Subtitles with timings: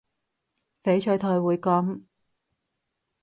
[0.81, 2.01] 翡翠台會噉